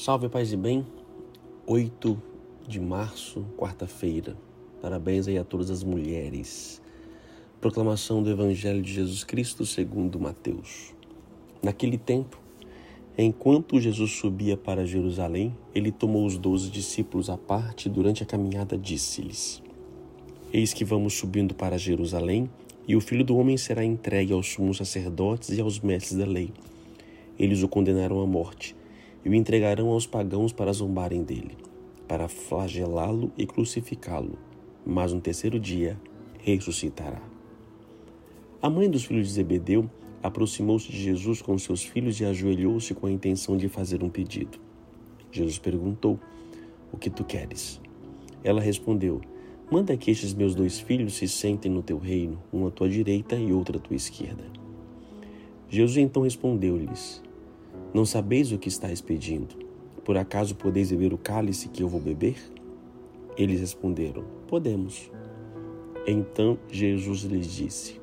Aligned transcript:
Salve, 0.00 0.28
paz 0.28 0.52
e 0.52 0.56
bem. 0.56 0.86
8 1.66 2.22
de 2.68 2.78
março, 2.78 3.44
quarta-feira. 3.56 4.36
Parabéns 4.80 5.26
aí 5.26 5.36
a 5.36 5.42
todas 5.42 5.72
as 5.72 5.82
mulheres. 5.82 6.80
Proclamação 7.60 8.22
do 8.22 8.30
Evangelho 8.30 8.80
de 8.80 8.92
Jesus 8.92 9.24
Cristo 9.24 9.66
segundo 9.66 10.20
Mateus. 10.20 10.94
Naquele 11.60 11.98
tempo, 11.98 12.40
enquanto 13.18 13.80
Jesus 13.80 14.12
subia 14.12 14.56
para 14.56 14.86
Jerusalém, 14.86 15.52
ele 15.74 15.90
tomou 15.90 16.24
os 16.24 16.38
doze 16.38 16.70
discípulos 16.70 17.28
à 17.28 17.36
parte 17.36 17.88
durante 17.88 18.22
a 18.22 18.26
caminhada 18.26 18.78
disse-lhes: 18.78 19.60
Eis 20.52 20.72
que 20.72 20.84
vamos 20.84 21.14
subindo 21.14 21.56
para 21.56 21.76
Jerusalém, 21.76 22.48
e 22.86 22.94
o 22.94 23.00
Filho 23.00 23.24
do 23.24 23.36
Homem 23.36 23.56
será 23.56 23.84
entregue 23.84 24.32
aos 24.32 24.46
sumos 24.46 24.76
sacerdotes 24.76 25.48
e 25.48 25.60
aos 25.60 25.80
mestres 25.80 26.16
da 26.16 26.24
lei. 26.24 26.52
Eles 27.36 27.64
o 27.64 27.68
condenaram 27.68 28.20
à 28.20 28.26
morte 28.28 28.78
e 29.24 29.28
o 29.28 29.34
entregarão 29.34 29.88
aos 29.88 30.06
pagãos 30.06 30.52
para 30.52 30.72
zombarem 30.72 31.22
dele, 31.22 31.56
para 32.06 32.28
flagelá-lo 32.28 33.32
e 33.36 33.46
crucificá-lo, 33.46 34.38
mas 34.86 35.12
no 35.12 35.20
terceiro 35.20 35.58
dia 35.58 35.98
ressuscitará. 36.38 37.20
A 38.60 38.68
mãe 38.68 38.90
dos 38.90 39.04
filhos 39.04 39.28
de 39.28 39.34
Zebedeu 39.34 39.88
aproximou-se 40.22 40.90
de 40.90 40.98
Jesus 40.98 41.40
com 41.40 41.56
seus 41.58 41.82
filhos 41.82 42.20
e 42.20 42.24
ajoelhou-se 42.24 42.94
com 42.94 43.06
a 43.06 43.10
intenção 43.10 43.56
de 43.56 43.68
fazer 43.68 44.02
um 44.02 44.08
pedido. 44.08 44.58
Jesus 45.30 45.58
perguntou: 45.58 46.18
O 46.92 46.96
que 46.96 47.10
tu 47.10 47.24
queres? 47.24 47.80
Ela 48.42 48.60
respondeu: 48.60 49.20
Manda 49.70 49.96
que 49.96 50.10
estes 50.10 50.32
meus 50.34 50.54
dois 50.54 50.80
filhos 50.80 51.14
se 51.14 51.28
sentem 51.28 51.70
no 51.70 51.82
teu 51.82 51.98
reino, 51.98 52.42
um 52.52 52.66
à 52.66 52.70
tua 52.70 52.88
direita 52.88 53.36
e 53.36 53.52
outro 53.52 53.78
à 53.78 53.80
tua 53.80 53.96
esquerda. 53.96 54.44
Jesus 55.68 55.98
então 55.98 56.22
respondeu-lhes: 56.22 57.22
não 57.92 58.04
sabeis 58.04 58.52
o 58.52 58.58
que 58.58 58.68
estáis 58.68 59.00
pedindo? 59.00 59.56
Por 60.04 60.16
acaso 60.16 60.54
podeis 60.54 60.90
beber 60.90 61.12
o 61.12 61.18
cálice 61.18 61.68
que 61.68 61.82
eu 61.82 61.88
vou 61.88 62.00
beber? 62.00 62.36
Eles 63.36 63.60
responderam: 63.60 64.24
Podemos. 64.46 65.10
Então 66.06 66.58
Jesus 66.70 67.22
lhes 67.22 67.46
disse: 67.46 67.98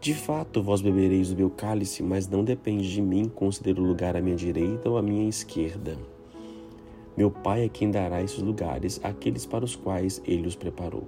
De 0.00 0.14
fato, 0.14 0.62
vós 0.62 0.80
bebereis 0.80 1.30
do 1.30 1.36
meu 1.36 1.50
cálice, 1.50 2.02
mas 2.02 2.28
não 2.28 2.44
depende 2.44 2.90
de 2.92 3.02
mim 3.02 3.28
conceder 3.28 3.78
o 3.78 3.84
lugar 3.84 4.16
à 4.16 4.20
minha 4.20 4.36
direita 4.36 4.88
ou 4.88 4.96
à 4.96 5.02
minha 5.02 5.28
esquerda. 5.28 5.96
Meu 7.16 7.30
Pai 7.30 7.64
é 7.64 7.68
quem 7.68 7.90
dará 7.90 8.22
esses 8.22 8.38
lugares 8.38 9.00
àqueles 9.02 9.44
para 9.44 9.64
os 9.64 9.74
quais 9.74 10.22
ele 10.24 10.46
os 10.46 10.54
preparou. 10.54 11.06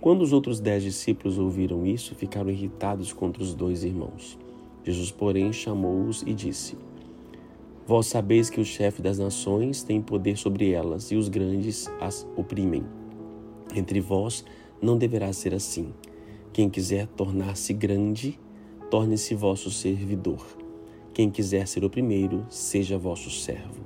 Quando 0.00 0.22
os 0.22 0.32
outros 0.32 0.60
dez 0.60 0.82
discípulos 0.82 1.38
ouviram 1.38 1.86
isso, 1.86 2.14
ficaram 2.14 2.50
irritados 2.50 3.12
contra 3.12 3.42
os 3.42 3.54
dois 3.54 3.84
irmãos. 3.84 4.38
Jesus, 4.84 5.10
porém, 5.10 5.52
chamou-os 5.52 6.22
e 6.22 6.34
disse: 6.34 6.76
Vós 7.86 8.06
sabeis 8.06 8.50
que 8.50 8.60
o 8.60 8.64
chefe 8.64 9.00
das 9.00 9.18
nações 9.18 9.82
tem 9.82 10.00
poder 10.00 10.36
sobre 10.36 10.70
elas 10.70 11.10
e 11.10 11.16
os 11.16 11.28
grandes 11.28 11.90
as 12.00 12.26
oprimem. 12.36 12.84
Entre 13.74 14.00
vós 14.00 14.44
não 14.80 14.98
deverá 14.98 15.32
ser 15.32 15.54
assim. 15.54 15.92
Quem 16.52 16.68
quiser 16.68 17.06
tornar-se 17.08 17.72
grande, 17.72 18.38
torne-se 18.90 19.34
vosso 19.34 19.70
servidor. 19.70 20.44
Quem 21.12 21.30
quiser 21.30 21.66
ser 21.66 21.84
o 21.84 21.90
primeiro, 21.90 22.46
seja 22.48 22.98
vosso 22.98 23.30
servo. 23.30 23.82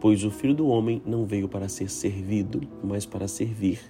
Pois 0.00 0.24
o 0.24 0.30
Filho 0.30 0.54
do 0.54 0.68
Homem 0.68 1.00
não 1.06 1.24
veio 1.24 1.48
para 1.48 1.68
ser 1.68 1.88
servido, 1.88 2.60
mas 2.82 3.06
para 3.06 3.28
servir 3.28 3.80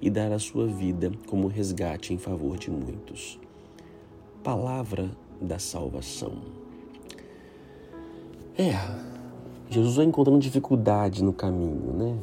e 0.00 0.10
dar 0.10 0.32
a 0.32 0.38
sua 0.38 0.66
vida 0.66 1.12
como 1.26 1.46
resgate 1.46 2.12
em 2.12 2.18
favor 2.18 2.58
de 2.58 2.70
muitos. 2.70 3.38
Palavra 4.42 5.16
da 5.42 5.58
salvação. 5.58 6.32
É, 8.56 8.72
Jesus 9.70 9.96
vai 9.96 10.04
encontrando 10.04 10.38
dificuldade 10.38 11.24
no 11.24 11.32
caminho, 11.32 11.92
né? 11.94 12.18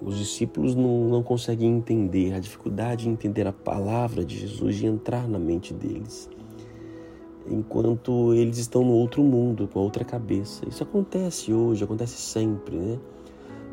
Os 0.00 0.16
discípulos 0.16 0.74
não, 0.74 1.08
não 1.08 1.22
conseguem 1.22 1.76
entender 1.76 2.32
a 2.34 2.38
dificuldade 2.38 3.04
de 3.04 3.08
entender 3.08 3.46
a 3.46 3.52
palavra 3.52 4.24
de 4.24 4.38
Jesus 4.38 4.80
e 4.80 4.86
entrar 4.86 5.26
na 5.28 5.38
mente 5.38 5.74
deles, 5.74 6.30
enquanto 7.50 8.32
eles 8.34 8.58
estão 8.58 8.84
no 8.84 8.92
outro 8.92 9.22
mundo, 9.22 9.66
com 9.66 9.80
a 9.80 9.82
outra 9.82 10.04
cabeça. 10.04 10.68
Isso 10.68 10.82
acontece 10.82 11.52
hoje, 11.52 11.82
acontece 11.82 12.20
sempre, 12.20 12.76
né? 12.76 12.98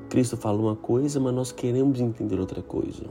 Cristo 0.09 0.35
fala 0.37 0.59
uma 0.59 0.75
coisa, 0.75 1.19
mas 1.19 1.33
nós 1.33 1.51
queremos 1.51 1.99
entender 1.99 2.39
outra 2.39 2.61
coisa. 2.61 3.03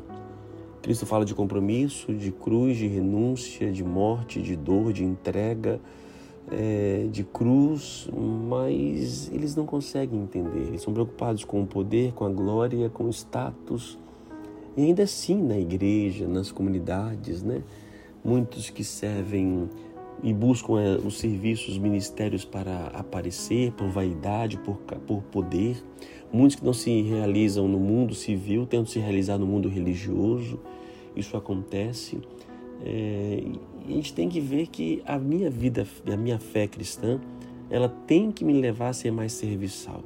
Cristo 0.83 1.07
fala 1.07 1.25
de 1.25 1.35
compromisso, 1.35 2.13
de 2.13 2.33
cruz, 2.33 2.77
de 2.77 2.89
renúncia, 2.89 3.71
de 3.71 3.85
morte, 3.85 4.43
de 4.43 4.57
dor, 4.57 4.93
de 4.93 5.05
entrega, 5.05 5.81
é, 6.51 7.07
de 7.11 7.23
cruz, 7.23 8.09
mas 8.13 9.31
eles 9.33 9.55
não 9.55 9.65
conseguem 9.65 10.21
entender. 10.21 10.67
Eles 10.69 10.83
são 10.83 10.93
preocupados 10.93 11.45
com 11.45 11.63
o 11.63 11.67
poder, 11.67 12.13
com 12.13 12.25
a 12.25 12.29
glória, 12.29 12.91
com 12.91 13.05
o 13.05 13.11
status. 13.11 13.97
E 14.77 14.83
ainda 14.83 15.05
assim, 15.05 15.41
na 15.41 15.57
igreja, 15.57 16.27
nas 16.27 16.51
comunidades, 16.51 17.43
né? 17.43 17.63
muitos 18.25 18.71
que 18.71 18.85
servem 18.85 19.69
e 20.23 20.33
buscam 20.33 20.81
é, 20.81 20.97
os 20.97 21.19
serviços, 21.19 21.71
os 21.71 21.79
ministérios 21.79 22.45
para 22.45 22.87
aparecer, 22.89 23.73
por 23.73 23.89
vaidade, 23.89 24.57
por, 24.59 24.77
por 25.07 25.23
poder. 25.25 25.77
Muitos 26.33 26.57
que 26.57 26.65
não 26.65 26.73
se 26.73 27.03
realizam 27.03 27.67
no 27.67 27.79
mundo 27.79 28.15
civil 28.15 28.65
tentam 28.67 28.87
se 28.87 28.99
realizar 28.99 29.37
no 29.37 29.47
mundo 29.47 29.69
religioso. 29.69 30.61
Isso 31.17 31.37
acontece. 31.37 32.19
É, 32.85 33.43
a 33.87 33.91
gente 33.91 34.15
tem 34.15 34.29
que 34.29 34.41
ver 34.41 34.69
que 34.69 35.03
a 35.05 35.19
minha 35.19 35.51
vida, 35.51 35.87
a 36.07 36.17
minha 36.17 36.39
fé 36.39 36.67
cristã, 36.67 37.21
ela 37.69 37.89
tem 37.89 38.31
que 38.31 38.45
me 38.45 38.53
levar 38.53 38.89
a 38.89 38.93
ser 38.93 39.11
mais 39.11 39.33
serviçal. 39.33 40.03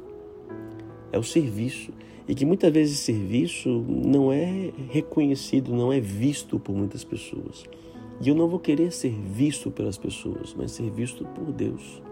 É 1.12 1.18
o 1.18 1.22
serviço. 1.22 1.92
E 2.28 2.34
que 2.34 2.44
muitas 2.44 2.72
vezes 2.72 2.98
serviço 2.98 3.68
não 3.88 4.32
é 4.32 4.72
reconhecido, 4.90 5.72
não 5.72 5.92
é 5.92 6.00
visto 6.00 6.58
por 6.58 6.74
muitas 6.74 7.04
pessoas. 7.04 7.64
E 8.20 8.28
eu 8.28 8.34
não 8.34 8.48
vou 8.48 8.58
querer 8.58 8.92
ser 8.92 9.10
visto 9.10 9.70
pelas 9.70 9.98
pessoas, 9.98 10.54
mas 10.56 10.72
ser 10.72 10.90
visto 10.90 11.24
por 11.24 11.52
Deus. 11.52 12.02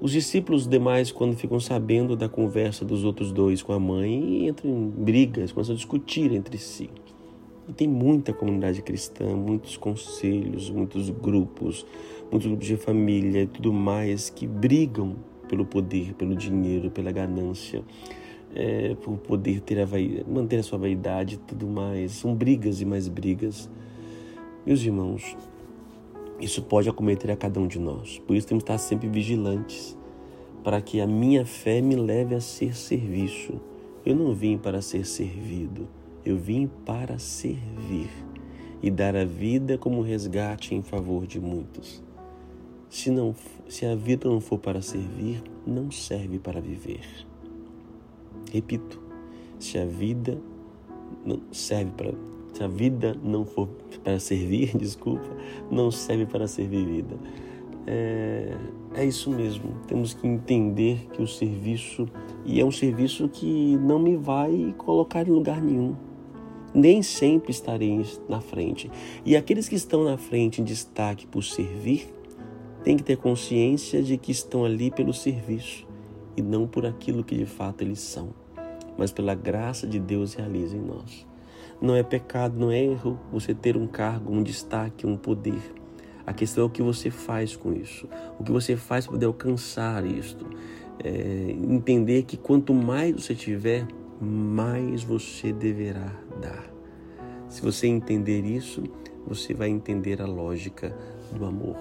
Os 0.00 0.12
discípulos 0.12 0.68
demais, 0.68 1.10
quando 1.10 1.36
ficam 1.36 1.58
sabendo 1.58 2.14
da 2.14 2.28
conversa 2.28 2.84
dos 2.84 3.02
outros 3.02 3.32
dois 3.32 3.62
com 3.62 3.72
a 3.72 3.80
mãe, 3.80 4.46
entram 4.46 4.70
em 4.70 4.88
brigas, 4.90 5.50
começam 5.50 5.74
a 5.74 5.76
discutir 5.76 6.32
entre 6.32 6.56
si. 6.56 6.88
E 7.68 7.72
tem 7.72 7.88
muita 7.88 8.32
comunidade 8.32 8.80
cristã, 8.80 9.26
muitos 9.34 9.76
conselhos, 9.76 10.70
muitos 10.70 11.10
grupos, 11.10 11.84
muitos 12.30 12.46
grupos 12.46 12.66
de 12.66 12.76
família 12.76 13.42
e 13.42 13.46
tudo 13.46 13.72
mais 13.72 14.30
que 14.30 14.46
brigam 14.46 15.16
pelo 15.48 15.64
poder, 15.64 16.14
pelo 16.14 16.36
dinheiro, 16.36 16.90
pela 16.90 17.10
ganância, 17.10 17.82
é, 18.54 18.94
por 19.02 19.18
poder 19.18 19.60
ter 19.60 19.80
a 19.80 19.86
manter 20.26 20.58
a 20.58 20.62
sua 20.62 20.78
vaidade 20.78 21.34
e 21.34 21.38
tudo 21.38 21.66
mais. 21.66 22.12
São 22.12 22.34
brigas 22.34 22.80
e 22.80 22.84
mais 22.84 23.08
brigas. 23.08 23.68
Meus 24.68 24.82
irmãos, 24.82 25.34
isso 26.38 26.60
pode 26.60 26.90
acometer 26.90 27.30
a 27.30 27.36
cada 27.38 27.58
um 27.58 27.66
de 27.66 27.78
nós. 27.78 28.18
Por 28.18 28.36
isso 28.36 28.46
temos 28.46 28.62
que 28.62 28.70
estar 28.70 28.76
sempre 28.76 29.08
vigilantes, 29.08 29.96
para 30.62 30.82
que 30.82 31.00
a 31.00 31.06
minha 31.06 31.46
fé 31.46 31.80
me 31.80 31.96
leve 31.96 32.34
a 32.34 32.40
ser 32.42 32.76
serviço. 32.76 33.58
Eu 34.04 34.14
não 34.14 34.34
vim 34.34 34.58
para 34.58 34.82
ser 34.82 35.06
servido, 35.06 35.88
eu 36.22 36.36
vim 36.36 36.68
para 36.84 37.18
servir 37.18 38.10
e 38.82 38.90
dar 38.90 39.16
a 39.16 39.24
vida 39.24 39.78
como 39.78 40.02
resgate 40.02 40.74
em 40.74 40.82
favor 40.82 41.26
de 41.26 41.40
muitos. 41.40 42.02
Se, 42.90 43.10
não, 43.10 43.34
se 43.70 43.86
a 43.86 43.94
vida 43.94 44.28
não 44.28 44.38
for 44.38 44.58
para 44.58 44.82
servir, 44.82 45.42
não 45.66 45.90
serve 45.90 46.38
para 46.38 46.60
viver. 46.60 47.06
Repito, 48.52 49.00
se 49.58 49.78
a 49.78 49.86
vida 49.86 50.38
não 51.24 51.40
serve 51.52 51.90
para 51.92 52.12
se 52.58 52.64
a 52.64 52.66
vida 52.66 53.16
não 53.22 53.44
for 53.44 53.68
para 54.02 54.18
servir, 54.18 54.74
desculpa, 54.76 55.28
não 55.70 55.92
serve 55.92 56.26
para 56.26 56.48
ser 56.48 56.66
vivida. 56.66 57.16
É, 57.86 58.52
é 58.96 59.04
isso 59.04 59.30
mesmo. 59.30 59.76
Temos 59.86 60.12
que 60.12 60.26
entender 60.26 61.06
que 61.12 61.22
o 61.22 61.26
serviço, 61.26 62.08
e 62.44 62.60
é 62.60 62.64
um 62.64 62.72
serviço 62.72 63.28
que 63.28 63.76
não 63.76 64.00
me 64.00 64.16
vai 64.16 64.74
colocar 64.76 65.26
em 65.28 65.30
lugar 65.30 65.62
nenhum. 65.62 65.94
Nem 66.74 67.00
sempre 67.00 67.52
estarei 67.52 68.04
na 68.28 68.40
frente. 68.40 68.90
E 69.24 69.36
aqueles 69.36 69.68
que 69.68 69.76
estão 69.76 70.02
na 70.02 70.18
frente 70.18 70.60
em 70.60 70.64
destaque 70.64 71.28
por 71.28 71.44
servir, 71.44 72.12
têm 72.82 72.96
que 72.96 73.04
ter 73.04 73.18
consciência 73.18 74.02
de 74.02 74.18
que 74.18 74.32
estão 74.32 74.64
ali 74.64 74.90
pelo 74.90 75.14
serviço 75.14 75.86
e 76.36 76.42
não 76.42 76.66
por 76.66 76.84
aquilo 76.84 77.22
que 77.22 77.36
de 77.36 77.46
fato 77.46 77.82
eles 77.82 78.00
são, 78.00 78.30
mas 78.96 79.12
pela 79.12 79.34
graça 79.34 79.86
de 79.86 80.00
Deus 80.00 80.34
realiza 80.34 80.76
em 80.76 80.80
nós. 80.80 81.28
Não 81.80 81.94
é 81.94 82.02
pecado, 82.02 82.58
não 82.58 82.70
é 82.70 82.82
erro 82.82 83.18
você 83.32 83.54
ter 83.54 83.76
um 83.76 83.86
cargo, 83.86 84.32
um 84.32 84.42
destaque, 84.42 85.06
um 85.06 85.16
poder. 85.16 85.60
A 86.26 86.32
questão 86.32 86.64
é 86.64 86.66
o 86.66 86.70
que 86.70 86.82
você 86.82 87.10
faz 87.10 87.56
com 87.56 87.72
isso, 87.72 88.08
o 88.38 88.44
que 88.44 88.52
você 88.52 88.76
faz 88.76 89.06
para 89.06 89.12
poder 89.12 89.26
alcançar 89.26 90.04
isto. 90.04 90.46
É, 91.02 91.54
entender 91.62 92.24
que 92.24 92.36
quanto 92.36 92.74
mais 92.74 93.14
você 93.14 93.34
tiver, 93.34 93.86
mais 94.20 95.02
você 95.02 95.52
deverá 95.52 96.12
dar. 96.40 96.68
Se 97.48 97.62
você 97.62 97.86
entender 97.86 98.44
isso, 98.44 98.82
você 99.26 99.54
vai 99.54 99.68
entender 99.68 100.20
a 100.20 100.26
lógica 100.26 100.94
do 101.32 101.44
amor. 101.44 101.76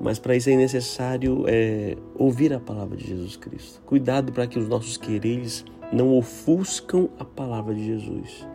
Mas 0.00 0.18
para 0.18 0.36
isso 0.36 0.48
é 0.50 0.56
necessário 0.56 1.44
é, 1.46 1.96
ouvir 2.14 2.52
a 2.52 2.60
palavra 2.60 2.96
de 2.96 3.06
Jesus 3.06 3.36
Cristo. 3.36 3.80
Cuidado 3.84 4.32
para 4.32 4.46
que 4.46 4.58
os 4.58 4.68
nossos 4.68 4.96
quereres 4.96 5.64
não 5.92 6.16
ofuscam 6.16 7.08
a 7.18 7.24
palavra 7.24 7.74
de 7.74 7.84
Jesus. 7.84 8.46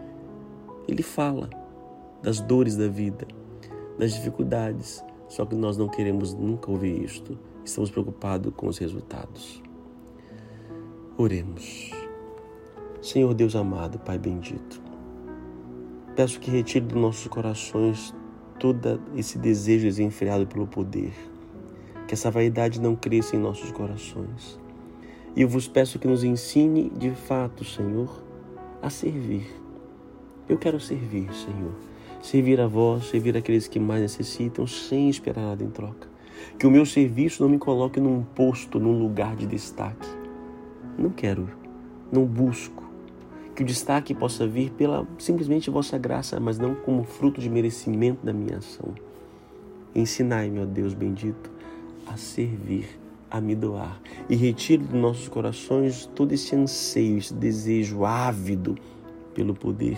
Ele 0.92 1.04
fala 1.04 1.50
das 2.22 2.42
dores 2.42 2.76
da 2.76 2.90
vida, 2.90 3.26
das 3.98 4.14
dificuldades, 4.14 5.02
só 5.30 5.46
que 5.46 5.56
nós 5.56 5.78
não 5.78 5.88
queremos 5.88 6.34
nunca 6.34 6.70
ouvir 6.70 7.02
isto. 7.02 7.40
Estamos 7.64 7.90
preocupados 7.90 8.54
com 8.58 8.68
os 8.68 8.78
resultados. 8.78 9.64
Oremos. 11.18 11.92
Senhor 13.02 13.34
Deus 13.34 13.56
amado, 13.56 14.00
Pai 14.00 14.20
bendito, 14.20 14.82
peço 16.14 16.42
que 16.42 16.52
retire 16.52 16.86
dos 16.86 17.02
nossos 17.02 17.28
corações 17.28 18.14
todo 18.60 19.02
esse 19.16 19.38
desejo 19.38 19.86
desenfreado 19.86 20.46
pelo 20.46 20.68
poder, 20.68 21.14
que 22.06 22.14
essa 22.14 22.30
vaidade 22.30 22.82
não 22.82 22.98
cresça 22.98 23.38
em 23.38 23.40
nossos 23.40 23.72
corações. 23.72 24.60
E 25.38 25.42
eu 25.42 25.48
vos 25.48 25.70
peço 25.70 25.98
que 25.98 26.08
nos 26.08 26.26
ensine 26.26 26.90
de 26.90 27.12
fato, 27.12 27.64
Senhor, 27.64 28.22
a 28.82 28.90
servir. 28.90 29.61
Eu 30.52 30.58
quero 30.58 30.82
servir, 30.82 31.34
Senhor. 31.34 31.72
Servir 32.22 32.60
a 32.60 32.68
vós, 32.68 33.06
servir 33.06 33.38
aqueles 33.38 33.70
que 33.70 33.80
mais 33.80 34.02
necessitam, 34.02 34.68
sem 34.68 35.10
esperar 35.10 35.44
nada 35.44 35.64
em 35.64 35.70
troca. 35.70 36.10
Que 36.60 36.68
o 36.68 36.70
meu 36.70 36.86
serviço 36.86 37.42
não 37.42 37.50
me 37.50 37.58
coloque 37.58 38.02
num 38.02 38.22
posto, 38.22 38.78
num 38.78 39.00
lugar 39.00 39.34
de 39.38 39.48
destaque. 39.48 40.10
Não 40.98 41.10
quero, 41.10 41.48
não 42.12 42.26
busco. 42.26 42.84
Que 43.56 43.64
o 43.64 43.66
destaque 43.66 44.14
possa 44.14 44.46
vir 44.46 44.72
pela 44.72 45.08
simplesmente 45.18 45.70
vossa 45.70 45.98
graça, 45.98 46.38
mas 46.38 46.60
não 46.60 46.76
como 46.76 47.06
fruto 47.06 47.40
de 47.40 47.50
merecimento 47.50 48.26
da 48.26 48.34
minha 48.34 48.58
ação. 48.58 48.94
Ensinai-me, 49.96 50.60
ó 50.60 50.66
Deus 50.66 50.94
bendito, 50.94 51.50
a 52.06 52.18
servir 52.18 53.00
a 53.30 53.40
me 53.40 53.56
doar 53.56 54.02
e 54.30 54.36
retire 54.36 54.84
dos 54.84 55.00
nossos 55.00 55.30
corações 55.30 56.08
todo 56.14 56.34
esse 56.34 56.54
anseio, 56.54 57.20
esse 57.20 57.34
desejo 57.34 58.04
ávido 58.04 58.76
pelo 59.34 59.54
poder, 59.54 59.98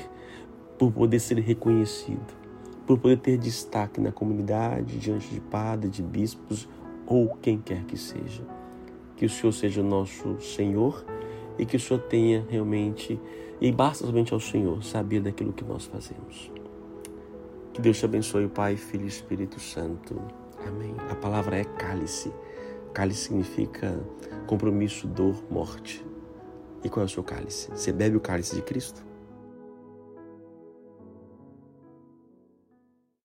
por 0.83 0.91
poder 0.91 1.19
ser 1.19 1.39
reconhecido, 1.39 2.33
por 2.85 2.99
poder 2.99 3.17
ter 3.19 3.37
destaque 3.37 4.01
na 4.01 4.11
comunidade, 4.11 4.99
diante 4.99 5.29
de 5.29 5.39
padres, 5.39 5.93
de 5.93 6.03
bispos 6.03 6.67
ou 7.07 7.37
quem 7.41 7.57
quer 7.57 7.85
que 7.85 7.97
seja. 7.97 8.43
Que 9.15 9.25
o 9.25 9.29
Senhor 9.29 9.53
seja 9.53 9.79
o 9.79 9.83
nosso 9.83 10.41
Senhor 10.41 11.05
e 11.57 11.65
que 11.65 11.77
o 11.77 11.79
Senhor 11.79 12.01
tenha 12.01 12.45
realmente, 12.49 13.17
e 13.61 13.71
basta 13.71 14.05
somente 14.05 14.33
ao 14.33 14.41
Senhor 14.41 14.83
saber 14.83 15.21
daquilo 15.21 15.53
que 15.53 15.63
nós 15.63 15.85
fazemos. 15.85 16.51
Que 17.71 17.79
Deus 17.79 17.97
te 17.97 18.03
abençoe, 18.03 18.49
Pai, 18.49 18.75
Filho 18.75 19.05
e 19.05 19.07
Espírito 19.07 19.61
Santo. 19.61 20.19
Amém. 20.67 20.95
A 21.09 21.15
palavra 21.15 21.57
é 21.57 21.63
cálice. 21.63 22.29
Cálice 22.93 23.27
significa 23.27 23.97
compromisso, 24.47 25.07
dor, 25.07 25.41
morte. 25.49 26.05
E 26.83 26.89
qual 26.89 27.03
é 27.03 27.05
o 27.05 27.09
seu 27.09 27.23
cálice? 27.23 27.69
Você 27.69 27.93
bebe 27.93 28.17
o 28.17 28.19
cálice 28.19 28.55
de 28.55 28.61
Cristo? 28.61 29.12